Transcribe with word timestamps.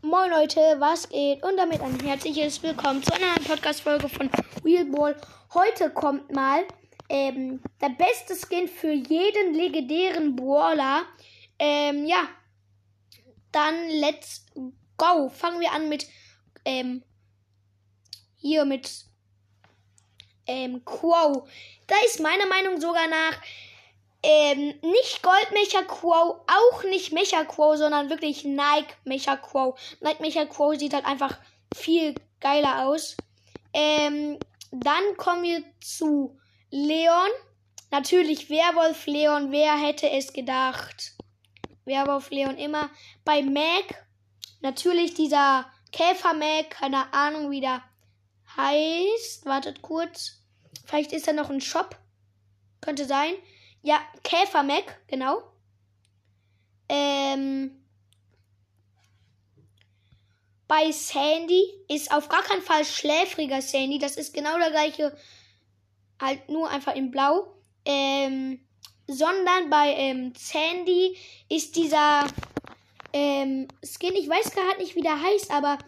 Moin 0.00 0.30
Leute, 0.30 0.60
was 0.78 1.08
geht? 1.08 1.42
Und 1.42 1.56
damit 1.56 1.80
ein 1.80 1.98
herzliches 1.98 2.62
Willkommen 2.62 3.02
zu 3.02 3.12
einer 3.12 3.34
Podcast-Folge 3.44 4.08
von 4.08 4.30
Wheelball. 4.62 5.20
Heute 5.52 5.90
kommt 5.90 6.30
mal 6.32 6.64
ähm, 7.08 7.60
der 7.80 7.88
beste 7.88 8.36
Skin 8.36 8.68
für 8.68 8.92
jeden 8.92 9.54
legendären 9.54 10.36
Brawler. 10.36 11.02
Ähm, 11.58 12.06
ja, 12.06 12.28
dann 13.50 13.88
let's 13.88 14.46
go. 14.96 15.28
Fangen 15.30 15.58
wir 15.60 15.72
an 15.72 15.88
mit 15.88 16.06
ähm, 16.64 17.02
hier 18.36 18.64
mit 18.64 19.04
ähm, 20.46 20.84
Quo. 20.84 21.48
Da 21.88 21.96
ist 22.06 22.20
meiner 22.20 22.46
Meinung 22.46 22.80
sogar 22.80 23.08
nach 23.08 23.42
ähm, 24.22 24.74
nicht 24.82 25.22
Goldmecha 25.22 25.82
Quo, 25.82 26.12
auch 26.12 26.84
nicht 26.84 27.12
Mecha 27.12 27.44
Quo, 27.44 27.76
sondern 27.76 28.10
wirklich 28.10 28.44
Nike 28.44 28.94
Mecha 29.04 29.36
Quo. 29.36 29.76
Nike 30.00 30.20
Mecha 30.20 30.44
Quo 30.46 30.74
sieht 30.74 30.92
halt 30.92 31.06
einfach 31.06 31.38
viel 31.76 32.14
geiler 32.40 32.86
aus. 32.86 33.16
Ähm, 33.72 34.38
dann 34.70 35.16
kommen 35.16 35.44
wir 35.44 35.62
zu 35.80 36.38
Leon. 36.70 37.30
Natürlich 37.90 38.50
Werwolf 38.50 39.06
Leon, 39.06 39.52
wer 39.52 39.76
hätte 39.76 40.10
es 40.10 40.32
gedacht? 40.32 41.12
Werwolf 41.84 42.30
Leon 42.30 42.58
immer. 42.58 42.90
Bei 43.24 43.42
Mac, 43.42 44.06
natürlich 44.60 45.14
dieser 45.14 45.70
Käfer 45.92 46.34
Mac, 46.34 46.70
keine 46.70 47.12
Ahnung 47.14 47.50
wie 47.50 47.60
der 47.60 47.82
heißt. 48.56 49.46
Wartet 49.46 49.80
kurz. 49.80 50.42
Vielleicht 50.84 51.12
ist 51.12 51.28
da 51.28 51.32
noch 51.32 51.50
ein 51.50 51.60
Shop. 51.60 51.96
Könnte 52.80 53.06
sein. 53.06 53.34
Ja, 53.82 54.00
Käfer 54.22 54.62
Mac, 54.62 55.00
genau. 55.06 55.42
Ähm, 56.88 57.84
bei 60.66 60.90
Sandy 60.92 61.64
ist 61.88 62.12
auf 62.12 62.28
gar 62.28 62.42
keinen 62.42 62.62
Fall 62.62 62.84
schläfriger 62.84 63.62
Sandy. 63.62 63.98
Das 63.98 64.16
ist 64.16 64.34
genau 64.34 64.58
der 64.58 64.70
gleiche, 64.70 65.16
halt 66.20 66.48
nur 66.48 66.68
einfach 66.70 66.94
in 66.94 67.10
Blau. 67.10 67.54
Ähm, 67.84 68.60
sondern 69.06 69.70
bei 69.70 69.94
ähm, 69.94 70.34
Sandy 70.36 71.16
ist 71.48 71.76
dieser 71.76 72.26
ähm, 73.12 73.66
Skin, 73.82 74.14
ich 74.14 74.28
weiß 74.28 74.54
gar 74.54 74.76
nicht, 74.76 74.94
wie 74.94 75.00
der 75.00 75.20
heißt, 75.20 75.50
aber 75.50 75.78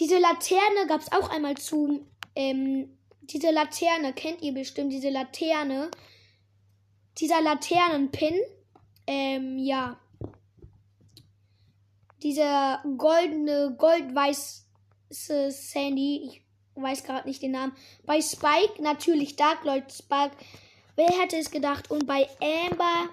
diese 0.00 0.18
Laterne 0.18 0.86
gab 0.88 1.00
es 1.00 1.12
auch 1.12 1.30
einmal 1.30 1.56
zu. 1.56 2.06
Ähm, 2.34 2.98
diese 3.20 3.50
Laterne 3.50 4.12
kennt 4.12 4.42
ihr 4.42 4.52
bestimmt, 4.52 4.92
diese 4.92 5.10
Laterne 5.10 5.90
dieser 7.20 7.40
Laternenpin. 7.40 8.34
Ähm, 9.06 9.58
ja. 9.58 9.98
Dieser 12.22 12.82
goldene, 12.96 13.74
goldweiße 13.78 15.50
Sandy. 15.50 16.22
Ich 16.24 16.42
weiß 16.74 17.04
gerade 17.04 17.28
nicht 17.28 17.42
den 17.42 17.52
Namen. 17.52 17.76
Bei 18.04 18.20
Spike 18.20 18.82
natürlich 18.82 19.36
Dark 19.36 19.64
Lord 19.64 19.92
Spike. 19.92 20.36
Wer 20.96 21.10
hätte 21.10 21.36
es 21.36 21.50
gedacht? 21.50 21.90
Und 21.90 22.06
bei 22.06 22.28
Amber. 22.40 23.08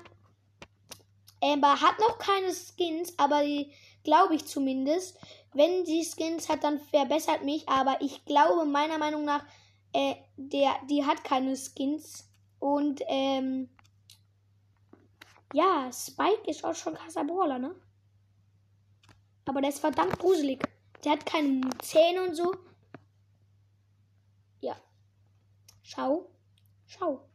Amber 1.41 1.81
hat 1.81 1.99
noch 1.99 2.17
keine 2.17 2.51
Skins, 2.53 3.13
aber 3.17 3.43
die 3.43 3.71
glaube 4.03 4.35
ich 4.35 4.45
zumindest. 4.45 5.17
Wenn 5.53 5.85
sie 5.85 6.03
Skins 6.03 6.49
hat, 6.49 6.63
dann 6.63 6.79
verbessert 6.79 7.43
mich. 7.43 7.67
Aber 7.69 7.97
ich 8.01 8.25
glaube 8.25 8.65
meiner 8.65 8.97
Meinung 8.97 9.23
nach, 9.23 9.45
äh, 9.93 10.15
der, 10.35 10.71
die 10.89 11.05
hat 11.05 11.23
keine 11.23 11.55
Skins. 11.55 12.27
Und 12.59 13.01
ähm, 13.07 13.69
ja, 15.55 15.89
Spike 15.89 16.49
ist 16.51 16.65
auch 16.65 16.75
schon 16.75 16.95
krasser 16.95 17.23
ne? 17.59 17.73
Aber 19.45 19.61
der 19.61 19.69
ist 19.69 19.79
verdammt 19.79 20.19
gruselig. 20.19 20.61
Der 21.03 21.13
hat 21.13 21.25
keine 21.25 21.69
Zähne 21.81 22.23
und 22.27 22.35
so. 22.35 22.53
Ja. 24.59 24.75
Schau. 25.81 26.29
Schau. 26.85 27.29